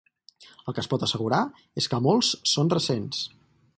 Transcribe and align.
El 0.71 0.75
que 0.77 0.81
es 0.85 0.87
pot 0.93 1.05
assegurar 1.07 1.41
és 1.83 1.91
que 1.93 1.99
molts 2.07 2.31
són 2.53 2.73
recents. 2.79 3.21